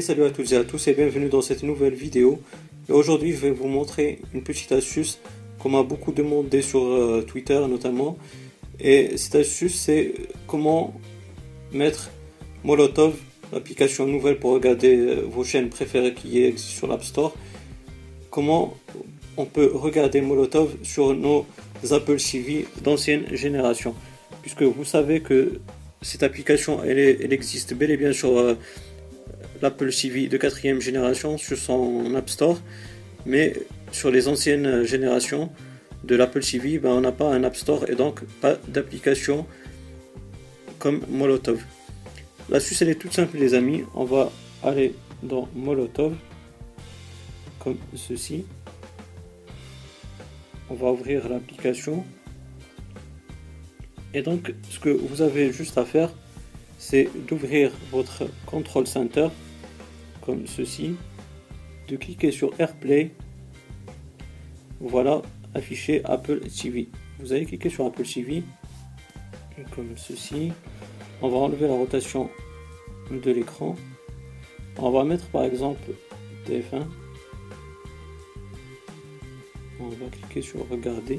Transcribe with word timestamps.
Salut 0.00 0.24
à 0.24 0.30
toutes 0.30 0.50
et 0.50 0.56
à 0.56 0.64
tous 0.64 0.88
et 0.88 0.92
bienvenue 0.92 1.28
dans 1.28 1.40
cette 1.40 1.62
nouvelle 1.62 1.94
vidéo. 1.94 2.40
Et 2.88 2.92
aujourd'hui 2.92 3.32
je 3.32 3.36
vais 3.36 3.50
vous 3.50 3.68
montrer 3.68 4.18
une 4.32 4.42
petite 4.42 4.72
astuce 4.72 5.20
qu'on 5.58 5.68
m'a 5.68 5.84
beaucoup 5.84 6.10
demandé 6.10 6.62
sur 6.62 6.82
euh, 6.82 7.22
Twitter 7.22 7.60
notamment. 7.68 8.18
Et 8.80 9.16
cette 9.16 9.36
astuce 9.36 9.74
c'est 9.74 10.14
comment 10.48 10.94
mettre 11.72 12.10
Molotov, 12.64 13.14
l'application 13.52 14.06
nouvelle 14.06 14.38
pour 14.38 14.52
regarder 14.52 14.96
euh, 14.96 15.20
vos 15.30 15.44
chaînes 15.44 15.68
préférées 15.68 16.14
qui 16.14 16.42
existent 16.42 16.78
sur 16.78 16.86
l'App 16.88 17.04
Store. 17.04 17.36
Comment 18.30 18.76
on 19.36 19.44
peut 19.44 19.70
regarder 19.72 20.20
Molotov 20.20 20.74
sur 20.82 21.14
nos 21.14 21.46
Apple 21.92 22.16
TV 22.16 22.66
d'ancienne 22.82 23.24
génération. 23.32 23.94
Puisque 24.42 24.62
vous 24.62 24.84
savez 24.84 25.20
que 25.20 25.60
cette 26.02 26.22
application 26.22 26.82
elle, 26.82 27.32
existe 27.32 27.74
bel 27.74 27.90
et 27.90 27.96
bien 27.96 28.12
sur 28.12 28.38
euh, 28.38 28.54
l'Apple 29.62 29.90
TV 29.92 30.28
de 30.28 30.36
quatrième 30.36 30.80
génération 30.80 31.38
sur 31.38 31.56
son 31.56 32.14
App 32.14 32.28
Store, 32.28 32.60
mais 33.26 33.54
sur 33.92 34.10
les 34.10 34.28
anciennes 34.28 34.84
générations 34.84 35.50
de 36.04 36.16
l'Apple 36.16 36.40
TV, 36.40 36.78
ben, 36.78 36.90
on 36.90 37.00
n'a 37.00 37.12
pas 37.12 37.32
un 37.32 37.44
App 37.44 37.56
Store 37.56 37.88
et 37.88 37.94
donc 37.94 38.24
pas 38.40 38.56
d'application 38.68 39.46
comme 40.78 41.00
Molotov. 41.08 41.62
L'astuce 42.50 42.82
elle 42.82 42.90
est 42.90 42.96
toute 42.96 43.14
simple 43.14 43.38
les 43.38 43.54
amis, 43.54 43.84
on 43.94 44.04
va 44.04 44.30
aller 44.62 44.94
dans 45.22 45.48
Molotov 45.54 46.14
comme 47.58 47.78
ceci. 47.96 48.44
On 50.68 50.74
va 50.74 50.90
ouvrir 50.90 51.28
l'application. 51.28 52.04
Et 54.12 54.22
donc 54.22 54.54
ce 54.70 54.78
que 54.78 54.90
vous 54.90 55.22
avez 55.22 55.52
juste 55.52 55.78
à 55.78 55.84
faire, 55.84 56.10
c'est 56.86 57.08
d'ouvrir 57.26 57.72
votre 57.90 58.28
Control 58.44 58.86
Center 58.86 59.28
comme 60.20 60.46
ceci, 60.46 60.96
de 61.88 61.96
cliquer 61.96 62.30
sur 62.30 62.52
AirPlay. 62.60 63.10
Voilà, 64.80 65.22
affiché 65.54 66.04
Apple 66.04 66.40
TV. 66.40 66.88
Vous 67.18 67.32
allez 67.32 67.46
cliquer 67.46 67.70
sur 67.70 67.86
Apple 67.86 68.04
TV, 68.04 68.42
comme 69.74 69.96
ceci. 69.96 70.52
On 71.22 71.30
va 71.30 71.38
enlever 71.38 71.66
la 71.68 71.72
rotation 71.72 72.28
de 73.10 73.30
l'écran. 73.30 73.76
On 74.76 74.90
va 74.90 75.04
mettre 75.04 75.26
par 75.28 75.44
exemple 75.44 75.90
TF1. 76.46 76.84
On 79.80 79.88
va 79.88 80.06
cliquer 80.12 80.42
sur 80.42 80.68
regarder. 80.68 81.18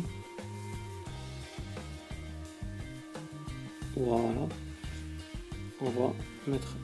Voilà. 3.98 4.48
On 5.82 5.90
va 5.90 6.14
mettre 6.48 6.76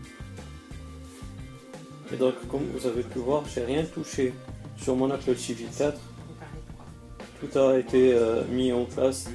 et 2.14 2.18
donc, 2.18 2.34
comme 2.50 2.66
vous 2.74 2.88
avez 2.88 3.04
pu 3.04 3.20
voir, 3.20 3.44
j'ai 3.54 3.64
rien 3.64 3.84
touché 3.84 4.34
sur 4.78 4.96
mon 4.96 5.10
Apple 5.12 5.36
TV 5.36 5.66
4. 5.78 5.98
Tout 7.40 7.60
a 7.60 7.80
été 7.80 8.14
euh, 8.14 8.44
mis 8.52 8.72
en 8.74 8.86
place 8.86 9.30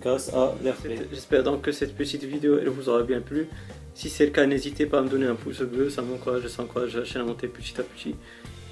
grâce 0.00 0.32
à 0.34 0.54
l'AirPlay. 0.62 0.98
J'espère 1.12 1.44
donc 1.44 1.62
que 1.62 1.72
cette 1.72 1.96
petite 1.96 2.24
vidéo 2.24 2.58
elle 2.58 2.68
vous 2.68 2.88
aura 2.88 3.02
bien 3.02 3.20
plu. 3.20 3.48
Si 3.94 4.10
c'est 4.10 4.26
le 4.26 4.32
cas, 4.32 4.46
n'hésitez 4.46 4.86
pas 4.86 4.98
à 4.98 5.02
me 5.02 5.08
donner 5.08 5.26
un 5.26 5.34
pouce 5.34 5.62
bleu, 5.62 5.88
ça 5.90 6.02
m'encourage 6.02 6.44
et 6.44 6.48
ça 6.48 6.62
encourage 6.62 6.96
la 6.96 7.04
chaîne 7.04 7.22
à 7.22 7.24
monter 7.24 7.48
petit 7.48 7.74
à 7.80 7.82
petit. 7.82 8.14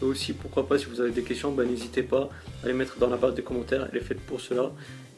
Et 0.03 0.05
aussi, 0.05 0.33
pourquoi 0.33 0.67
pas, 0.69 0.79
si 0.79 0.87
vous 0.87 1.01
avez 1.01 1.11
des 1.11 1.23
questions, 1.23 1.53
ben, 1.53 1.69
n'hésitez 1.69 2.03
pas 2.03 2.29
à 2.63 2.67
les 2.67 2.75
mettre 2.75 2.99
dans 2.99 3.09
la 3.09 3.17
barre 3.17 3.33
des 3.33 3.43
commentaires, 3.43 3.89
elle 3.91 3.99
est 3.99 4.05
faite 4.05 4.21
pour 4.21 4.41
cela. 4.41 4.73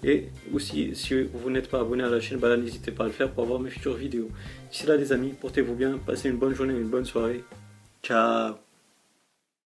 Et 0.05 0.29
aussi, 0.53 0.95
si 0.95 1.15
vous 1.33 1.51
n'êtes 1.51 1.69
pas 1.69 1.81
abonné 1.81 2.05
à 2.05 2.09
la 2.09 2.21
chaîne, 2.21 2.39
ben, 2.39 2.57
n'hésitez 2.57 2.93
pas 2.93 3.05
à 3.05 3.07
le 3.09 3.13
faire 3.13 3.31
pour 3.33 3.43
avoir 3.43 3.59
mes 3.59 3.71
futures 3.71 3.95
vidéos. 3.95 4.31
D'ici 4.71 4.87
là, 4.87 4.97
les 4.97 5.13
amis, 5.13 5.35
portez-vous 5.41 5.75
bien, 5.75 5.99
passez 5.99 6.29
une 6.29 6.37
bonne 6.37 6.55
journée, 6.55 6.75
une 6.75 6.89
bonne 6.89 7.05
soirée. 7.05 7.43
Ciao 8.03 8.68